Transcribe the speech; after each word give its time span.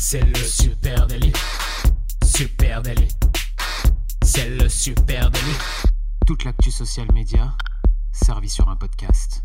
C'est 0.00 0.24
le 0.24 0.36
super 0.36 1.08
délit. 1.08 1.32
Super 2.24 2.82
délit. 2.82 3.08
C'est 4.22 4.48
le 4.48 4.68
super 4.68 5.28
délit. 5.28 5.58
Toute 6.24 6.44
l'actu 6.44 6.70
social 6.70 7.08
média 7.12 7.52
servie 8.12 8.48
sur 8.48 8.68
un 8.68 8.76
podcast. 8.76 9.42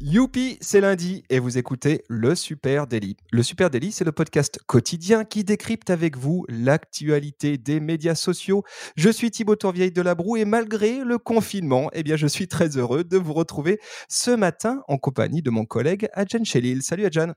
Youpi, 0.00 0.56
c'est 0.60 0.80
lundi 0.80 1.24
et 1.30 1.40
vous 1.40 1.58
écoutez 1.58 2.04
le 2.08 2.36
Super 2.36 2.86
Daily. 2.86 3.16
Le 3.32 3.42
Super 3.42 3.70
Daily, 3.70 3.90
c'est 3.90 4.04
le 4.04 4.12
podcast 4.12 4.60
quotidien 4.68 5.24
qui 5.24 5.42
décrypte 5.42 5.90
avec 5.90 6.16
vous 6.16 6.46
l'actualité 6.48 7.58
des 7.58 7.80
médias 7.80 8.14
sociaux. 8.14 8.62
Je 8.94 9.10
suis 9.10 9.32
Thibaut 9.32 9.56
Tourvieille 9.56 9.90
de 9.90 10.02
la 10.02 10.14
Broue 10.14 10.36
et 10.36 10.44
malgré 10.44 11.02
le 11.02 11.18
confinement, 11.18 11.90
eh 11.92 12.04
bien, 12.04 12.14
je 12.14 12.28
suis 12.28 12.46
très 12.46 12.76
heureux 12.76 13.02
de 13.02 13.16
vous 13.16 13.34
retrouver 13.34 13.80
ce 14.08 14.30
matin 14.30 14.80
en 14.86 14.96
compagnie 14.96 15.42
de 15.42 15.50
mon 15.50 15.64
collègue 15.64 16.08
Adjan 16.12 16.44
Chelil. 16.44 16.84
Salut 16.84 17.04
Adjan. 17.04 17.32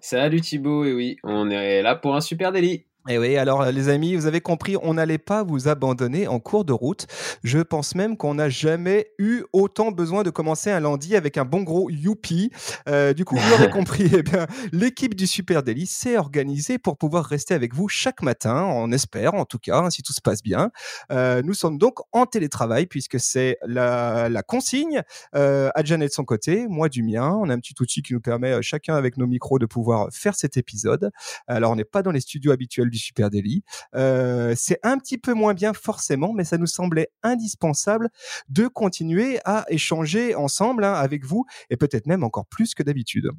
Salut 0.00 0.40
Thibaut, 0.40 0.86
et 0.86 0.94
oui, 0.94 1.18
on 1.22 1.50
est 1.50 1.82
là 1.82 1.96
pour 1.96 2.16
un 2.16 2.22
Super 2.22 2.50
Daily. 2.50 2.85
Et 3.08 3.14
eh 3.14 3.18
oui, 3.18 3.36
alors 3.36 3.64
les 3.66 3.88
amis, 3.88 4.16
vous 4.16 4.26
avez 4.26 4.40
compris, 4.40 4.76
on 4.82 4.94
n'allait 4.94 5.16
pas 5.18 5.44
vous 5.44 5.68
abandonner 5.68 6.26
en 6.26 6.40
cours 6.40 6.64
de 6.64 6.72
route. 6.72 7.06
Je 7.44 7.60
pense 7.60 7.94
même 7.94 8.16
qu'on 8.16 8.34
n'a 8.34 8.48
jamais 8.48 9.12
eu 9.18 9.44
autant 9.52 9.92
besoin 9.92 10.24
de 10.24 10.30
commencer 10.30 10.72
un 10.72 10.80
lundi 10.80 11.14
avec 11.14 11.38
un 11.38 11.44
bon 11.44 11.62
gros 11.62 11.88
youpi. 11.88 12.50
Euh, 12.88 13.12
du 13.12 13.24
coup, 13.24 13.36
vous 13.36 13.50
l'aurez 13.50 13.70
compris, 13.70 14.10
eh 14.12 14.24
bien, 14.24 14.48
l'équipe 14.72 15.14
du 15.14 15.28
Super 15.28 15.62
Daily 15.62 15.86
s'est 15.86 16.16
organisée 16.16 16.78
pour 16.78 16.98
pouvoir 16.98 17.24
rester 17.26 17.54
avec 17.54 17.74
vous 17.74 17.86
chaque 17.86 18.22
matin, 18.22 18.64
on 18.64 18.90
espère 18.90 19.34
en 19.34 19.44
tout 19.44 19.60
cas, 19.60 19.78
hein, 19.78 19.90
si 19.90 20.02
tout 20.02 20.12
se 20.12 20.20
passe 20.20 20.42
bien. 20.42 20.72
Euh, 21.12 21.42
nous 21.44 21.54
sommes 21.54 21.78
donc 21.78 22.00
en 22.10 22.26
télétravail 22.26 22.86
puisque 22.86 23.20
c'est 23.20 23.56
la, 23.64 24.28
la, 24.28 24.42
consigne. 24.42 25.02
Euh, 25.36 25.70
Adjan 25.76 26.00
est 26.00 26.08
de 26.08 26.12
son 26.12 26.24
côté, 26.24 26.66
moi 26.68 26.88
du 26.88 27.04
mien. 27.04 27.30
On 27.40 27.48
a 27.50 27.54
un 27.54 27.60
petit 27.60 27.74
outil 27.80 28.02
qui 28.02 28.14
nous 28.14 28.20
permet 28.20 28.50
euh, 28.50 28.62
chacun 28.62 28.96
avec 28.96 29.16
nos 29.16 29.28
micros 29.28 29.60
de 29.60 29.66
pouvoir 29.66 30.08
faire 30.12 30.34
cet 30.34 30.56
épisode. 30.56 31.12
Alors, 31.46 31.70
on 31.70 31.76
n'est 31.76 31.84
pas 31.84 32.02
dans 32.02 32.10
les 32.10 32.20
studios 32.20 32.50
habituels 32.50 32.90
Super 32.98 33.30
Daily. 33.30 33.62
Euh, 33.94 34.54
c'est 34.56 34.78
un 34.82 34.98
petit 34.98 35.18
peu 35.18 35.34
moins 35.34 35.54
bien 35.54 35.72
forcément, 35.72 36.32
mais 36.32 36.44
ça 36.44 36.58
nous 36.58 36.66
semblait 36.66 37.08
indispensable 37.22 38.08
de 38.48 38.66
continuer 38.66 39.38
à 39.44 39.64
échanger 39.68 40.34
ensemble 40.34 40.84
hein, 40.84 40.94
avec 40.94 41.24
vous 41.24 41.44
et 41.70 41.76
peut-être 41.76 42.06
même 42.06 42.24
encore 42.24 42.46
plus 42.46 42.74
que 42.74 42.82
d'habitude. 42.82 43.30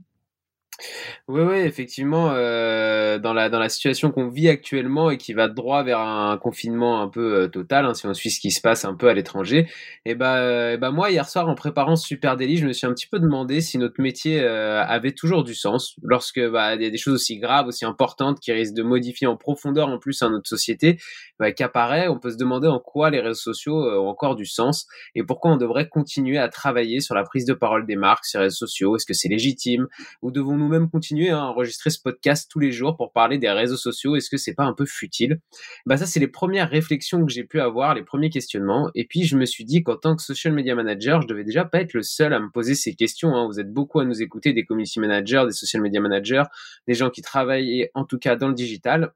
Oui, 1.28 1.42
oui, 1.42 1.58
effectivement, 1.58 2.30
euh, 2.32 3.18
dans 3.18 3.34
la 3.34 3.50
dans 3.50 3.60
la 3.60 3.68
situation 3.68 4.12
qu'on 4.12 4.30
vit 4.30 4.48
actuellement 4.48 5.10
et 5.10 5.18
qui 5.18 5.34
va 5.34 5.48
droit 5.48 5.84
vers 5.84 6.00
un 6.00 6.38
confinement 6.38 7.02
un 7.02 7.08
peu 7.08 7.36
euh, 7.36 7.48
total, 7.48 7.86
hein, 7.86 7.94
si 7.96 8.06
on 8.06 8.14
suit 8.14 8.30
ce 8.30 8.40
qui 8.40 8.52
se 8.52 8.62
passe 8.62 8.86
un 8.86 8.94
peu 8.94 9.10
à 9.10 9.14
l'étranger, 9.14 9.68
et 10.06 10.14
ben 10.14 10.74
et 10.74 10.78
bah 10.78 10.92
moi 10.92 11.10
hier 11.10 11.28
soir 11.28 11.50
en 11.50 11.56
préparant 11.56 11.96
Super 11.96 12.38
Daily, 12.38 12.58
je 12.58 12.68
me 12.68 12.74
suis 12.74 12.86
un 12.86 12.94
petit 12.94 13.08
peu 13.08 13.20
demandé 13.20 13.60
si 13.62 13.78
notre 13.80 14.00
métier 14.02 14.42
euh, 14.42 14.84
avait 14.86 15.14
toujours 15.14 15.44
du 15.44 15.56
sens 15.56 15.96
lorsque 16.04 16.40
bah 16.40 16.76
y 16.76 16.86
a 16.86 16.90
des 16.90 16.98
choses 16.98 17.16
aussi 17.16 17.40
graves, 17.40 17.68
aussi 17.68 17.86
importantes 17.86 18.40
qui 18.40 18.52
risquent 18.52 18.76
de 18.76 18.84
modifier 18.84 19.26
en 19.28 19.36
profondeur 19.36 19.90
en 19.90 19.98
plus 19.98 20.22
notre 20.22 20.48
société, 20.48 21.00
bah, 21.40 21.52
qu'apparaît, 21.52 22.08
on 22.08 22.20
peut 22.20 22.32
se 22.32 22.38
demander 22.38 22.68
en 22.68 22.80
quoi 22.80 23.10
les 23.10 23.20
réseaux 23.20 23.34
sociaux 23.34 23.76
ont 23.76 24.08
encore 24.08 24.36
du 24.36 24.46
sens 24.46 24.88
et 25.16 25.24
pourquoi 25.24 25.52
on 25.52 25.58
devrait 25.58 25.88
continuer 25.90 26.38
à 26.38 26.50
travailler 26.50 27.00
sur 27.00 27.16
la 27.16 27.24
prise 27.24 27.46
de 27.46 27.54
parole 27.54 27.86
des 27.86 27.96
marques 27.96 28.26
les 28.34 28.40
réseaux 28.40 28.68
sociaux. 28.68 28.96
Est-ce 28.96 29.06
que 29.06 29.14
c'est 29.14 29.30
légitime 29.30 29.88
ou 30.22 30.32
devons-nous 30.32 30.67
même 30.68 30.90
continuer 30.90 31.30
à 31.30 31.42
enregistrer 31.44 31.90
ce 31.90 32.00
podcast 32.02 32.50
tous 32.52 32.60
les 32.60 32.72
jours 32.72 32.98
pour 32.98 33.12
parler 33.12 33.38
des 33.38 33.50
réseaux 33.50 33.78
sociaux 33.78 34.16
Est-ce 34.16 34.30
que 34.30 34.38
c'est 34.38 34.54
pas 34.54 34.66
un 34.66 34.74
peu 34.74 34.86
futile? 34.86 35.40
Bah 35.86 35.98
ça, 35.98 36.06
c'est 36.06 36.20
les 36.20 36.28
premières 36.28 36.70
réflexions 36.70 37.26
que 37.26 37.32
j'ai 37.32 37.44
pu 37.44 37.60
avoir, 37.60 37.96
les 37.96 38.04
premiers 38.04 38.30
questionnements. 38.30 38.90
Et 38.96 39.06
puis 39.06 39.24
je 39.24 39.38
me 39.38 39.46
suis 39.46 39.66
dit 39.66 39.84
qu'en 39.84 39.96
tant 39.96 40.16
que 40.16 40.22
social 40.22 40.54
media 40.54 40.76
manager, 40.76 41.22
je 41.22 41.28
devais 41.28 41.44
déjà 41.44 41.66
pas 41.66 41.82
être 41.82 41.94
le 41.94 42.04
seul 42.04 42.34
à 42.34 42.40
me 42.40 42.50
poser 42.50 42.76
ces 42.76 42.96
questions. 42.96 43.36
Hein. 43.36 43.48
Vous 43.48 43.60
êtes 43.60 43.72
beaucoup 43.72 44.00
à 44.00 44.06
nous 44.06 44.22
écouter, 44.22 44.54
des 44.54 44.66
community 44.66 45.00
managers, 45.00 45.44
des 45.46 45.54
social 45.54 45.82
media 45.82 46.02
managers, 46.02 46.44
des 46.88 46.94
gens 46.94 47.10
qui 47.10 47.22
travaillent 47.22 47.90
en 47.94 48.06
tout 48.06 48.20
cas 48.20 48.36
dans 48.36 48.48
le 48.48 48.54
digital. 48.54 49.14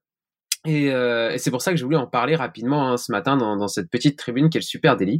Et, 0.65 0.91
euh, 0.91 1.31
et 1.31 1.39
c'est 1.39 1.49
pour 1.49 1.61
ça 1.61 1.71
que 1.71 1.77
je 1.77 1.83
voulais 1.83 1.97
en 1.97 2.05
parler 2.05 2.35
rapidement 2.35 2.91
hein, 2.91 2.97
ce 2.97 3.11
matin 3.11 3.35
dans, 3.35 3.57
dans, 3.57 3.67
cette 3.67 3.89
petite 3.89 4.17
tribune 4.17 4.49
qui 4.49 4.57
est 4.57 4.61
le 4.61 4.65
super 4.65 4.95
délit. 4.95 5.19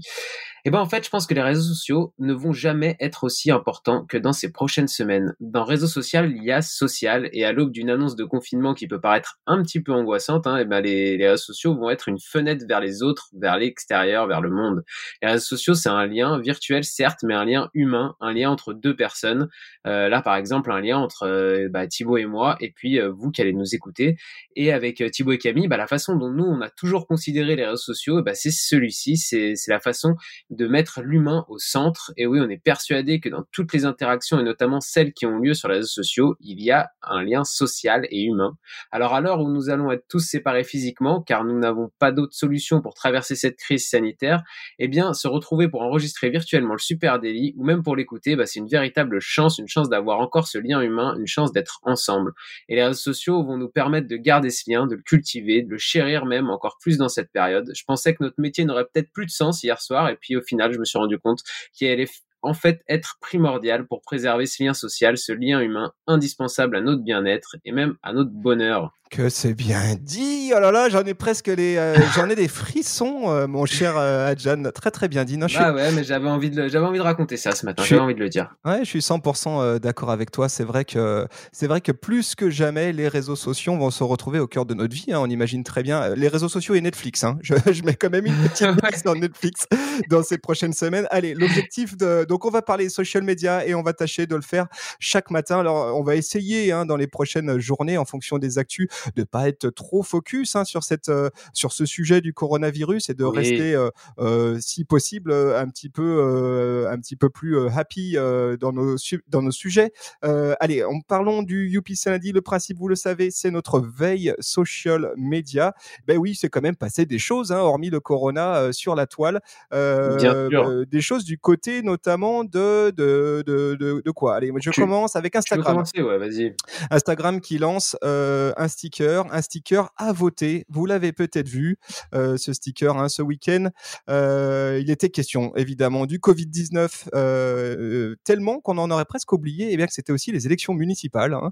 Et 0.64 0.70
ben 0.70 0.80
en 0.80 0.86
fait, 0.86 1.04
je 1.04 1.10
pense 1.10 1.26
que 1.26 1.34
les 1.34 1.42
réseaux 1.42 1.74
sociaux 1.74 2.14
ne 2.20 2.34
vont 2.34 2.54
jamais 2.54 2.96
être 3.00 3.24
aussi 3.24 3.50
importants 3.50 4.06
que 4.06 4.18
dans 4.18 4.34
ces 4.34 4.52
prochaines 4.52 4.88
semaines. 4.88 5.34
Dans 5.40 5.64
réseau 5.64 5.88
social, 5.88 6.32
il 6.32 6.44
y 6.44 6.52
a 6.52 6.62
social, 6.62 7.30
et 7.34 7.46
à 7.46 7.52
l'aube 7.52 7.72
d'une 7.72 7.90
annonce 7.90 8.16
de 8.16 8.24
confinement 8.24 8.76
qui 8.76 8.88
peut 8.88 9.02
paraître 9.02 9.40
un 9.48 9.64
petit 9.64 9.82
peu 9.82 9.92
angoissante, 9.92 10.46
hein, 10.46 10.58
et 10.58 10.66
ben 10.66 10.82
les, 10.82 11.18
les, 11.18 11.28
réseaux 11.28 11.46
sociaux 11.46 11.76
vont 11.76 11.90
être 11.90 12.10
une 12.10 12.20
fenêtre 12.20 12.66
vers 12.68 12.80
les 12.80 13.02
autres, 13.02 13.30
vers 13.34 13.58
l'extérieur, 13.58 14.28
vers 14.28 14.42
le 14.42 14.52
monde. 14.52 14.84
Les 15.24 15.30
réseaux 15.30 15.46
sociaux, 15.46 15.74
c'est 15.74 15.90
un 15.90 16.06
lien 16.06 16.40
virtuel 16.40 16.84
certes, 16.84 17.22
mais 17.24 17.34
un 17.34 17.46
lien 17.46 17.70
humain, 17.74 18.16
un 18.20 18.32
lien 18.32 18.52
entre 18.52 18.74
deux 18.74 18.96
personnes. 18.96 19.50
Euh, 19.88 20.10
là, 20.10 20.22
par 20.22 20.36
exemple, 20.36 20.72
un 20.72 20.82
lien 20.82 21.00
entre 21.00 21.24
euh, 21.24 21.70
bah, 21.72 21.88
Thibaut 21.88 22.18
et 22.18 22.28
moi, 22.28 22.58
et 22.60 22.72
puis 22.72 23.00
euh, 23.00 23.10
vous 23.10 23.32
qui 23.32 23.42
allez 23.42 23.54
nous 23.54 23.74
écouter. 23.74 24.16
Et 24.56 24.72
avec 24.72 25.02
euh, 25.02 25.10
Camille, 25.38 25.68
bah, 25.68 25.78
la 25.78 25.88
façon 25.88 26.16
dont 26.16 26.30
nous 26.30 26.46
on 26.46 26.62
a 26.62 26.70
toujours 26.70 27.08
considéré 27.08 27.56
les 27.56 27.66
réseaux 27.66 27.78
sociaux, 27.78 28.22
bah, 28.24 28.34
c'est 28.34 28.52
celui-ci, 28.52 29.18
c'est 29.18 29.56
la 29.68 29.80
façon 29.80 30.16
de 30.50 30.68
mettre 30.68 31.02
l'humain 31.02 31.46
au 31.50 31.58
centre. 31.58 32.12
Et 32.18 32.26
oui, 32.26 32.40
on 32.42 32.50
est 32.50 32.62
persuadé 32.62 33.20
que 33.20 33.30
dans 33.30 33.44
toutes 33.52 33.74
les 33.74 33.86
interactions, 33.86 34.40
et 34.40 34.44
notamment 34.44 34.80
celles 34.82 35.14
qui 35.14 35.26
ont 35.26 35.40
lieu 35.40 35.54
sur 35.54 35.70
les 35.70 35.76
réseaux 35.76 35.88
sociaux, 35.88 36.36
il 36.40 36.62
y 36.62 36.72
a 36.72 36.90
un 37.02 37.24
lien 37.24 37.44
social 37.44 38.08
et 38.10 38.24
humain. 38.24 38.58
Alors 38.92 39.14
à 39.14 39.22
l'heure 39.22 39.42
où 39.42 39.50
nous 39.50 39.70
allons 39.70 39.92
être 39.92 40.06
tous 40.08 40.20
séparés 40.20 40.64
physiquement, 40.64 41.22
car 41.22 41.44
nous 41.44 41.58
n'avons 41.60 41.92
pas 42.00 42.12
d'autre 42.12 42.34
solution 42.34 42.82
pour 42.82 42.94
traverser 42.94 43.36
cette 43.36 43.58
crise 43.58 43.88
sanitaire, 43.88 44.44
eh 44.80 44.88
bien, 44.88 45.14
se 45.14 45.28
retrouver 45.28 45.70
pour 45.70 45.82
enregistrer 45.82 46.30
virtuellement 46.30 46.74
le 46.74 46.80
Super 46.80 47.20
Daily, 47.20 47.54
ou 47.58 47.64
même 47.64 47.84
pour 47.84 47.96
l'écouter, 47.96 48.36
bah, 48.36 48.46
c'est 48.46 48.60
une 48.60 48.68
véritable 48.68 49.20
chance, 49.20 49.58
une 49.58 49.68
chance 49.68 49.90
d'avoir 49.90 50.20
encore 50.20 50.48
ce 50.48 50.58
lien 50.58 50.82
humain, 50.82 51.16
une 51.18 51.28
chance 51.28 51.52
d'être 51.52 51.80
ensemble. 51.84 52.34
Et 52.70 52.76
les 52.76 52.84
réseaux 52.84 53.00
sociaux 53.00 53.44
vont 53.44 53.58
nous 53.58 53.70
permettre 53.70 54.08
de 54.08 54.18
garder 54.18 54.50
ce 54.50 54.70
lien, 54.70 54.88
de 54.88 54.96
le 54.96 55.02
cultiver, 55.02 55.21
de 55.22 55.70
le 55.70 55.78
chérir 55.78 56.26
même 56.26 56.50
encore 56.50 56.78
plus 56.80 56.98
dans 56.98 57.10
cette 57.10 57.32
période. 57.32 57.72
Je 57.76 57.84
pensais 57.86 58.14
que 58.14 58.24
notre 58.24 58.40
métier 58.40 58.66
n'aurait 58.66 58.86
peut-être 58.86 59.12
plus 59.12 59.26
de 59.26 59.32
sens 59.32 59.64
hier 59.64 59.82
soir, 59.82 60.10
et 60.10 60.16
puis 60.16 60.36
au 60.36 60.42
final, 60.42 60.72
je 60.74 60.80
me 60.80 60.86
suis 60.86 60.98
rendu 60.98 61.18
compte 61.20 61.42
qu'il 61.74 61.88
allait 61.90 62.10
en 62.42 62.54
fait 62.54 62.82
être 62.88 63.18
primordial 63.22 63.86
pour 63.88 64.02
préserver 64.02 64.46
ce 64.46 64.64
lien 64.64 64.74
social, 64.74 65.18
ce 65.18 65.32
lien 65.32 65.60
humain 65.60 65.94
indispensable 66.08 66.76
à 66.76 66.82
notre 66.82 67.04
bien-être 67.04 67.56
et 67.66 67.72
même 67.72 67.96
à 68.02 68.14
notre 68.14 68.32
bonheur. 68.32 68.94
Que 69.12 69.28
c'est 69.28 69.54
bien 69.54 69.98
dit. 70.00 70.54
Oh 70.56 70.60
là 70.62 70.72
là, 70.72 70.88
j'en 70.88 71.04
ai 71.04 71.14
presque 71.14 71.48
les, 71.48 71.76
euh, 71.76 71.96
j'en 72.16 72.30
ai 72.30 72.36
des 72.36 72.48
frissons, 72.48 73.24
euh, 73.26 73.46
mon 73.46 73.66
cher 73.66 73.98
euh, 73.98 74.32
Adjan. 74.32 74.72
Très 74.74 74.90
très 74.90 75.10
bien 75.10 75.26
dit. 75.26 75.38
Non, 75.38 75.48
bah 75.54 75.74
ouais, 75.74 75.92
mais 75.92 76.06
j'avais 76.06 76.30
envie 76.30 76.50
de, 76.50 76.70
j'avais 76.70 76.86
envie 76.86 76.98
de 76.98 77.04
raconter 77.04 77.36
ça 77.36 77.52
ce 77.52 77.66
matin. 77.66 77.84
J'avais 77.84 78.00
envie 78.00 78.16
de 78.16 78.22
le 78.22 78.30
dire. 78.30 78.56
Ouais, 78.64 78.80
je 78.80 78.86
suis 78.86 79.00
100% 79.00 79.80
d'accord 79.80 80.12
avec 80.12 80.32
toi. 80.32 80.48
C'est 80.48 80.64
vrai 80.64 80.86
que 80.86 81.28
c'est 81.52 81.68
vrai 81.68 81.82
que 81.82 81.92
plus 81.92 82.36
que 82.36 82.50
jamais, 82.50 82.94
les 82.94 83.10
réseaux 83.10 83.36
sociaux 83.36 83.76
vont 83.76 83.92
se 83.92 84.06
retrouver 84.06 84.40
au 84.40 84.48
cœur 84.48 84.66
de 84.66 84.74
notre 84.74 84.96
vie. 84.96 85.08
Hein. 85.12 85.20
On 85.20 85.30
imagine 85.30 85.66
très 85.66 85.84
bien 85.84 86.16
les 86.16 86.30
réseaux 86.30 86.48
sociaux 86.48 86.76
et 86.76 86.82
Netflix. 86.82 87.26
Hein. 87.26 87.38
Je, 87.42 87.56
je, 87.70 87.84
mets 87.84 87.96
quand 87.96 88.12
même 88.12 88.28
une 88.28 88.36
petite 88.48 88.78
place 88.78 89.04
dans 89.04 89.16
Netflix 89.16 89.68
dans 90.10 90.24
ces 90.24 90.38
prochaines 90.38 90.74
semaines. 90.74 91.08
Allez, 91.12 91.34
l'objectif 91.34 91.98
de, 91.98 92.24
donc 92.24 92.46
on 92.46 92.50
va 92.50 92.62
parler 92.62 92.88
social 92.88 93.24
media 93.24 93.68
et 93.68 93.76
on 93.76 93.82
va 93.82 93.92
tâcher 93.92 94.26
de 94.26 94.38
le 94.38 94.42
faire 94.42 94.68
chaque 95.00 95.32
matin. 95.32 95.60
Alors 95.60 96.00
on 96.00 96.02
va 96.02 96.16
essayer 96.16 96.72
hein, 96.72 96.86
dans 96.86 96.96
les 96.96 97.08
prochaines 97.08 97.60
journées 97.60 97.98
en 97.98 98.06
fonction 98.06 98.38
des 98.38 98.58
actus 98.58 98.88
de 99.16 99.24
pas 99.24 99.48
être 99.48 99.70
trop 99.70 100.04
focus 100.04 100.56
hein, 100.56 100.66
sur 100.66 100.84
cette 100.84 101.10
euh, 101.10 101.30
sur 101.54 101.72
ce 101.72 101.86
sujet 101.86 102.22
du 102.22 102.34
coronavirus 102.34 103.10
et 103.10 103.14
de 103.14 103.24
oui. 103.24 103.38
rester 103.38 103.76
euh, 103.76 103.90
euh, 104.20 104.58
si 104.60 104.86
possible 104.86 105.32
un 105.34 105.68
petit 105.68 105.90
peu 105.90 106.88
un 106.90 106.98
petit 107.00 107.16
peu 107.16 107.30
plus 107.30 107.68
happy 107.70 108.14
dans 108.60 108.72
nos 108.72 108.96
dans 109.28 109.42
nos 109.42 109.52
sujets. 109.52 109.92
allez, 110.22 110.84
en 110.84 111.00
parlons 111.02 111.44
du 111.44 111.76
UP 111.76 111.88
lundi. 112.06 112.32
Le 112.32 112.42
principe, 112.42 112.78
vous 112.78 112.88
le 112.88 112.96
savez, 112.96 113.32
c'est 113.32 113.52
notre 113.52 113.80
veille 113.80 114.34
social 114.40 115.14
media. 115.18 115.74
Ben 116.08 116.18
oui, 116.18 116.36
c'est 116.36 116.50
quand 116.50 116.62
même 116.62 116.76
passé 116.76 117.06
des 117.06 117.20
choses, 117.20 117.52
hein, 117.52 117.60
hormis 117.60 117.90
le 117.90 118.00
corona 118.00 118.72
sur 118.72 118.96
la 118.96 119.08
toile, 119.08 119.42
des 119.72 121.02
choses 121.02 121.24
du 121.24 121.38
côté 121.38 121.82
notamment 121.82 122.44
de 122.44 122.92
de, 122.92 123.44
de, 123.46 123.76
de, 123.76 124.02
de 124.04 124.12
quoi? 124.12 124.36
Allez, 124.36 124.52
je 124.60 124.70
tu, 124.70 124.82
commence 124.82 125.16
avec 125.16 125.36
Instagram. 125.36 125.84
Ouais. 125.98 126.56
Instagram 126.90 127.42
qui 127.42 127.58
lance 127.58 127.98
un 128.02 128.68
sticker 128.92 129.32
un 129.32 129.42
sticker 129.42 129.90
à 129.98 130.12
voter. 130.12 130.66
Vous 130.70 130.86
l'avez 130.86 131.14
peut-être 131.14 131.48
vu, 131.48 131.78
euh, 132.14 132.38
ce 132.38 132.52
sticker, 132.54 132.98
hein, 132.98 133.08
ce 133.10 133.22
week-end. 133.22 133.70
Euh, 134.10 134.80
il 134.82 134.90
était 134.92 135.10
question, 135.10 135.56
évidemment, 135.56 136.06
du 136.06 136.20
Covid-19, 136.20 137.10
euh, 137.16 138.16
tellement 138.24 138.60
qu'on 138.60 138.78
en 138.78 138.92
aurait 138.92 139.06
presque 139.06 139.32
oublié 139.32 139.70
et 139.70 139.74
eh 139.74 139.78
bien, 139.78 139.88
que 139.88 139.94
c'était 139.94 140.12
aussi 140.12 140.32
les 140.32 140.46
élections 140.46 140.74
municipales. 140.74 141.34
Hein. 141.34 141.52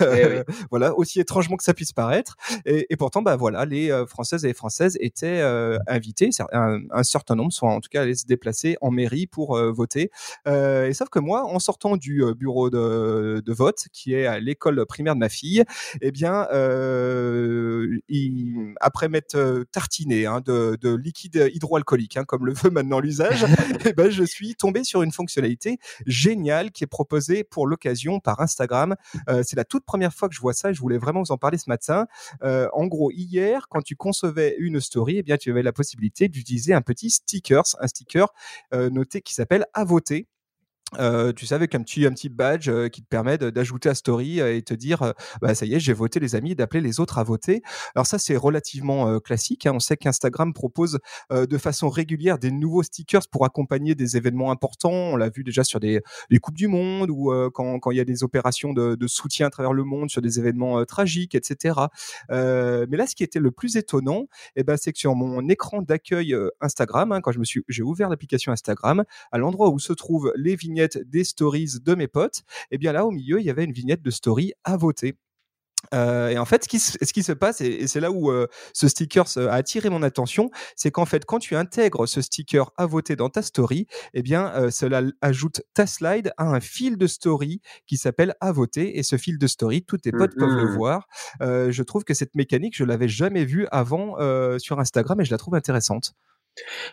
Eh 0.00 0.26
oui. 0.26 0.54
voilà, 0.70 0.94
aussi 0.96 1.20
étrangement 1.20 1.56
que 1.56 1.62
ça 1.62 1.74
puisse 1.74 1.92
paraître. 1.92 2.36
Et, 2.64 2.86
et 2.90 2.96
pourtant, 2.96 3.22
bah, 3.22 3.36
voilà, 3.36 3.64
les 3.64 4.04
Françaises 4.08 4.44
et 4.44 4.48
les 4.48 4.54
Françaises 4.54 4.96
étaient 5.00 5.42
invitées, 5.86 6.30
un, 6.52 6.80
un, 6.90 7.02
certain 7.02 7.36
nombre 7.36 7.52
sont 7.52 7.66
en 7.66 7.80
tout 7.80 7.88
cas 7.90 8.02
allés 8.02 8.14
se 8.14 8.26
déplacer 8.26 8.76
en 8.80 8.90
mairie 8.90 9.26
pour 9.26 9.58
voter. 9.72 10.10
et 10.46 10.92
sauf 10.92 11.08
que 11.08 11.18
moi, 11.18 11.44
en 11.44 11.58
sortant 11.58 11.96
du 11.96 12.24
bureau 12.34 12.70
de, 12.70 13.42
de 13.44 13.52
vote, 13.52 13.86
qui 13.92 14.14
est 14.14 14.26
à 14.26 14.40
l'école 14.40 14.84
primaire 14.86 15.14
de 15.14 15.20
ma 15.20 15.28
fille, 15.28 15.64
eh 16.00 16.10
bien, 16.10 16.46
après 18.80 19.08
m'être 19.08 19.64
tartiné 19.72 20.26
hein, 20.26 20.40
de, 20.44 20.94
liquide 20.94 21.50
hydroalcoolique, 21.52 22.16
hein, 22.16 22.24
comme 22.24 22.46
le 22.46 22.52
veut 22.52 22.70
maintenant 22.70 23.00
l'usage, 23.00 23.44
eh 23.84 23.92
ben, 23.92 24.10
je 24.10 24.24
suis 24.24 24.54
tombé 24.54 24.84
sur 24.84 25.02
une 25.02 25.12
fonctionnalité 25.12 25.78
géniale 26.06 26.70
qui 26.70 26.84
est 26.84 26.88
proposée 26.88 27.44
pour 27.44 27.66
l'occasion 27.66 28.20
par 28.20 28.40
Instagram. 28.40 28.96
c'est 29.42 29.56
la 29.56 29.64
toute 29.64 29.84
première 29.84 30.12
fois 30.12 30.28
que 30.28 30.34
je 30.34 30.40
vois 30.40 30.54
ça 30.54 30.70
et 30.70 30.74
je 30.74 30.80
voulais 30.80 30.98
vraiment 30.98 31.22
vous 31.22 31.32
en 31.32 31.38
parler 31.38 31.58
ce 31.58 31.68
matin. 31.68 32.06
en 32.42 32.86
gros, 32.86 33.10
hier, 33.10 33.66
quand 33.68 33.82
tu 33.82 33.96
concevais 33.96 34.56
une 34.58 34.80
story, 34.80 35.18
eh 35.18 35.22
bien, 35.22 35.36
tu 35.36 35.50
avais 35.50 35.62
la 35.62 35.72
possibilité 35.72 36.28
d'utiliser 36.28 36.74
un 36.74 36.82
petit 36.82 37.10
sticker, 37.10 37.62
un 37.80 37.86
sticker 37.86 38.28
noté 38.72 39.20
qui 39.22 39.34
s'appelle 39.34 39.66
à 39.74 39.84
voter. 39.84 40.26
Euh, 40.98 41.32
tu 41.32 41.46
sais, 41.46 41.54
avec 41.54 41.74
un 41.74 41.82
petit, 41.82 42.04
un 42.06 42.10
petit 42.10 42.28
badge 42.28 42.68
euh, 42.68 42.88
qui 42.88 43.02
te 43.02 43.06
permet 43.06 43.38
d'ajouter 43.38 43.88
à 43.88 43.94
Story 43.94 44.40
euh, 44.40 44.56
et 44.56 44.62
te 44.62 44.74
dire 44.74 45.14
bah, 45.40 45.54
ça 45.54 45.64
y 45.66 45.74
est, 45.74 45.80
j'ai 45.80 45.92
voté 45.92 46.18
les 46.18 46.34
amis, 46.34 46.54
d'appeler 46.54 46.80
les 46.80 47.00
autres 47.00 47.18
à 47.18 47.22
voter. 47.22 47.62
Alors, 47.94 48.06
ça, 48.06 48.18
c'est 48.18 48.36
relativement 48.36 49.20
classique. 49.20 49.66
Hein. 49.66 49.72
On 49.74 49.80
sait 49.80 49.96
qu'Instagram 49.96 50.52
propose 50.52 50.98
de 51.30 51.58
façon 51.58 51.88
régulière 51.88 52.38
des 52.38 52.50
nouveaux 52.50 52.82
stickers 52.82 53.22
pour 53.30 53.44
accompagner 53.44 53.94
des 53.94 54.16
événements 54.16 54.50
importants. 54.50 54.90
On 54.90 55.16
l'a 55.16 55.28
vu 55.28 55.44
déjà 55.44 55.64
sur 55.64 55.80
des, 55.80 56.00
les 56.28 56.38
Coupes 56.38 56.56
du 56.56 56.68
Monde 56.68 57.10
ou 57.10 57.32
quand, 57.52 57.78
quand 57.78 57.90
il 57.90 57.96
y 57.96 58.00
a 58.00 58.04
des 58.04 58.22
opérations 58.24 58.72
de, 58.72 58.94
de, 58.94 59.06
soutien 59.06 59.46
à 59.46 59.50
travers 59.50 59.72
le 59.72 59.84
monde 59.84 60.10
sur 60.10 60.22
des 60.22 60.38
événements 60.38 60.84
tragiques, 60.84 61.34
etc. 61.34 61.74
mais 62.28 62.96
là, 62.96 63.06
ce 63.06 63.14
qui 63.14 63.24
était 63.24 63.40
le 63.40 63.50
plus 63.50 63.76
étonnant, 63.76 64.26
eh 64.56 64.62
ben, 64.62 64.76
c'est 64.76 64.92
que 64.92 64.98
sur 64.98 65.14
mon 65.14 65.48
écran 65.48 65.82
d'accueil 65.82 66.34
Instagram, 66.60 67.12
hein, 67.12 67.20
quand 67.20 67.32
je 67.32 67.38
me 67.38 67.44
suis, 67.44 67.62
j'ai 67.68 67.82
ouvert 67.82 68.08
l'application 68.08 68.52
Instagram, 68.52 69.04
à 69.32 69.38
l'endroit 69.38 69.70
où 69.70 69.78
se 69.78 69.92
trouvent 69.92 70.32
les 70.36 70.56
vignettes 70.56 70.79
des 70.88 71.24
stories 71.24 71.74
de 71.82 71.94
mes 71.94 72.08
potes, 72.08 72.40
et 72.70 72.76
eh 72.76 72.78
bien 72.78 72.92
là 72.92 73.06
au 73.06 73.10
milieu 73.10 73.40
il 73.40 73.46
y 73.46 73.50
avait 73.50 73.64
une 73.64 73.72
vignette 73.72 74.02
de 74.02 74.10
story 74.10 74.52
à 74.64 74.76
voter. 74.76 75.16
Euh, 75.94 76.28
et 76.28 76.38
en 76.38 76.44
fait, 76.44 76.64
ce 76.64 76.68
qui, 76.68 76.78
ce 76.78 77.12
qui 77.12 77.22
se 77.22 77.32
passe, 77.32 77.60
et, 77.60 77.86
c'est 77.86 78.00
là 78.00 78.10
où 78.10 78.30
euh, 78.30 78.46
ce 78.72 78.88
sticker 78.88 79.24
a 79.36 79.52
attiré 79.52 79.90
mon 79.90 80.02
attention, 80.02 80.50
c'est 80.76 80.90
qu'en 80.90 81.06
fait, 81.06 81.24
quand 81.24 81.38
tu 81.38 81.56
intègres 81.56 82.06
ce 82.06 82.20
sticker 82.20 82.70
à 82.76 82.86
voter 82.86 83.16
dans 83.16 83.28
ta 83.28 83.42
story, 83.42 83.86
eh 84.14 84.22
bien, 84.22 84.52
euh, 84.54 84.70
cela 84.70 85.02
ajoute 85.20 85.62
ta 85.74 85.86
slide 85.86 86.32
à 86.36 86.44
un 86.44 86.60
fil 86.60 86.96
de 86.96 87.06
story 87.06 87.60
qui 87.86 87.96
s'appelle 87.96 88.34
à 88.40 88.52
voter. 88.52 88.98
Et 88.98 89.02
ce 89.02 89.16
fil 89.16 89.38
de 89.38 89.46
story, 89.46 89.82
tous 89.84 89.98
tes 89.98 90.12
potes 90.12 90.36
peuvent 90.36 90.54
le 90.54 90.64
mmh 90.64 90.76
voir. 90.76 91.08
je 91.40 91.82
trouve 91.82 92.04
que 92.04 92.14
cette 92.14 92.34
mécanique, 92.34 92.76
je 92.76 92.84
l'avais 92.84 93.08
jamais 93.08 93.44
vue 93.44 93.66
avant 93.70 94.16
sur 94.58 94.78
Instagram 94.78 95.20
et 95.20 95.24
je 95.24 95.30
la 95.30 95.38
trouve 95.38 95.54
intéressante. 95.54 96.14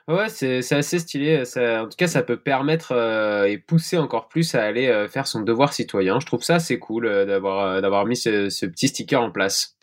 Ouais, 0.07 0.29
c'est 0.29 0.71
assez 0.73 0.99
stylé. 0.99 1.45
Ça, 1.45 1.83
en 1.83 1.85
tout 1.85 1.97
cas, 1.97 2.07
ça 2.07 2.23
peut 2.23 2.37
permettre 2.37 2.93
euh, 2.93 3.45
et 3.45 3.57
pousser 3.57 3.97
encore 3.97 4.27
plus 4.27 4.55
à 4.55 4.63
aller 4.63 4.87
euh, 4.87 5.07
faire 5.07 5.27
son 5.27 5.41
devoir 5.41 5.73
citoyen. 5.73 6.19
Je 6.19 6.25
trouve 6.25 6.43
ça 6.43 6.55
assez 6.55 6.79
cool 6.79 7.05
euh, 7.05 7.25
d'avoir 7.81 8.05
mis 8.05 8.17
ce, 8.17 8.49
ce, 8.49 8.65
petit 8.65 8.87
sticker 8.89 9.21
en 9.21 9.31
place. 9.31 9.76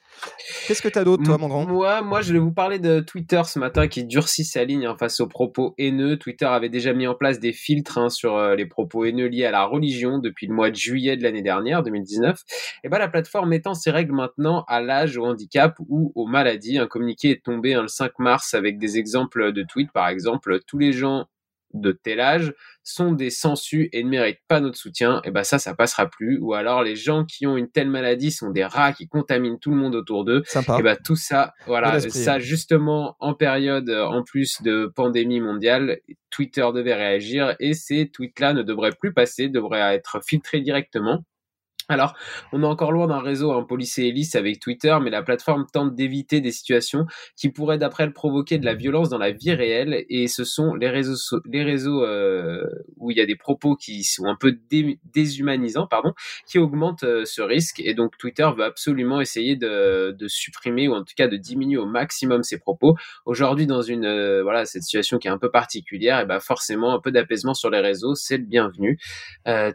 Qu'est-ce 0.66 0.82
que 0.82 0.88
tu 0.88 0.98
as 0.98 1.04
d'autre, 1.04 1.22
toi, 1.22 1.38
mon 1.38 1.48
grand? 1.48 1.66
Moi, 1.66 2.02
moi, 2.02 2.20
je 2.22 2.32
vais 2.32 2.38
vous 2.38 2.52
parler 2.52 2.78
de 2.78 3.00
Twitter 3.00 3.42
ce 3.44 3.58
matin 3.58 3.88
qui 3.88 4.04
durcit 4.04 4.44
sa 4.44 4.64
ligne 4.64 4.86
hein, 4.86 4.96
face 4.98 5.20
aux 5.20 5.26
propos 5.26 5.74
haineux. 5.78 6.18
Twitter 6.18 6.46
avait 6.46 6.68
déjà 6.68 6.92
mis 6.92 7.06
en 7.06 7.14
place 7.14 7.40
des 7.40 7.52
filtres 7.52 7.98
hein, 7.98 8.08
sur 8.08 8.36
euh, 8.36 8.54
les 8.54 8.66
propos 8.66 9.04
haineux 9.04 9.26
liés 9.26 9.44
à 9.44 9.50
la 9.50 9.64
religion 9.64 10.18
depuis 10.18 10.46
le 10.46 10.54
mois 10.54 10.70
de 10.70 10.76
juillet 10.76 11.16
de 11.16 11.22
l'année 11.22 11.42
dernière, 11.42 11.82
2019. 11.82 12.40
Et 12.82 12.88
ben, 12.88 12.98
la 12.98 13.08
plateforme 13.08 13.48
mettant 13.48 13.74
ses 13.74 13.90
règles 13.90 14.14
maintenant 14.14 14.64
à 14.68 14.80
l'âge, 14.80 15.16
au 15.16 15.24
handicap 15.24 15.76
ou 15.88 16.12
aux 16.14 16.26
maladies. 16.26 16.78
Un 16.78 16.86
communiqué 16.86 17.30
est 17.30 17.44
tombé 17.44 17.74
hein, 17.74 17.82
le 17.82 17.88
5 17.88 18.18
mars 18.18 18.54
avec 18.54 18.78
des 18.78 18.98
exemples 18.98 19.52
de 19.52 19.62
tweets, 19.62 19.92
par 19.92 20.08
exemple, 20.08 20.60
tous 20.66 20.78
les 20.78 20.92
gens 20.92 21.26
de 21.74 21.92
tel 21.92 22.20
âge 22.20 22.54
sont 22.82 23.12
des 23.12 23.30
sensus 23.30 23.88
et 23.92 24.04
ne 24.04 24.08
méritent 24.08 24.42
pas 24.48 24.60
notre 24.60 24.76
soutien, 24.76 25.20
et 25.24 25.30
ben 25.30 25.42
ça, 25.42 25.58
ça 25.58 25.74
passera 25.74 26.06
plus. 26.06 26.38
Ou 26.38 26.54
alors 26.54 26.82
les 26.82 26.96
gens 26.96 27.24
qui 27.24 27.46
ont 27.46 27.56
une 27.56 27.70
telle 27.70 27.88
maladie 27.90 28.30
sont 28.30 28.50
des 28.50 28.64
rats 28.64 28.92
qui 28.92 29.08
contaminent 29.08 29.58
tout 29.58 29.70
le 29.70 29.76
monde 29.76 29.94
autour 29.94 30.24
d'eux. 30.24 30.42
Et 30.78 30.82
ben 30.82 30.96
tout 31.02 31.16
ça, 31.16 31.52
voilà, 31.66 32.00
ça 32.00 32.38
justement 32.38 33.16
en 33.20 33.34
période 33.34 33.90
en 33.90 34.22
plus 34.22 34.62
de 34.62 34.92
pandémie 34.94 35.40
mondiale, 35.40 35.98
Twitter 36.30 36.66
devait 36.74 36.94
réagir 36.94 37.54
et 37.60 37.74
ces 37.74 38.10
tweets-là 38.10 38.52
ne 38.52 38.62
devraient 38.62 38.92
plus 38.98 39.12
passer, 39.12 39.48
devraient 39.48 39.94
être 39.94 40.20
filtrés 40.24 40.60
directement. 40.60 41.24
Alors, 41.88 42.14
on 42.52 42.62
est 42.62 42.66
encore 42.66 42.92
loin 42.92 43.06
d'un 43.06 43.20
réseau 43.20 43.62
policier 43.64 44.08
hélice 44.08 44.36
avec 44.36 44.58
Twitter, 44.58 44.96
mais 45.02 45.10
la 45.10 45.22
plateforme 45.22 45.66
tente 45.70 45.94
d'éviter 45.94 46.40
des 46.40 46.50
situations 46.50 47.06
qui 47.36 47.50
pourraient, 47.50 47.76
d'après 47.76 48.04
elle, 48.04 48.12
provoquer 48.12 48.58
de 48.58 48.64
la 48.64 48.74
violence 48.74 49.10
dans 49.10 49.18
la 49.18 49.32
vie 49.32 49.52
réelle. 49.52 50.04
Et 50.08 50.26
ce 50.28 50.44
sont 50.44 50.74
les 50.74 50.88
réseaux, 50.88 51.40
les 51.44 51.62
réseaux 51.62 52.02
euh, 52.02 52.64
où 52.96 53.10
il 53.10 53.18
y 53.18 53.20
a 53.20 53.26
des 53.26 53.36
propos 53.36 53.76
qui 53.76 54.02
sont 54.04 54.24
un 54.24 54.36
peu 54.36 54.56
déshumanisants, 55.12 55.86
pardon, 55.86 56.12
qui 56.46 56.58
augmentent 56.58 57.04
euh, 57.04 57.24
ce 57.26 57.42
risque. 57.42 57.80
Et 57.80 57.92
donc, 57.92 58.16
Twitter 58.16 58.48
veut 58.56 58.64
absolument 58.64 59.20
essayer 59.20 59.56
de, 59.56 60.16
supprimer 60.26 60.88
ou 60.88 60.94
en 60.94 61.04
tout 61.04 61.12
cas 61.16 61.28
de 61.28 61.36
diminuer 61.36 61.76
au 61.76 61.86
maximum 61.86 62.42
ces 62.42 62.58
propos. 62.58 62.96
Aujourd'hui, 63.26 63.66
dans 63.66 63.82
une 63.82 64.06
euh, 64.06 64.42
voilà 64.42 64.64
cette 64.64 64.82
situation 64.82 65.18
qui 65.18 65.28
est 65.28 65.30
un 65.30 65.38
peu 65.38 65.50
particulière, 65.50 66.20
et 66.20 66.24
ben 66.24 66.40
forcément 66.40 66.94
un 66.94 66.98
peu 66.98 67.10
d'apaisement 67.10 67.52
sur 67.52 67.68
les 67.68 67.80
réseaux, 67.80 68.14
c'est 68.14 68.38
le 68.38 68.44
bienvenu. 68.44 68.98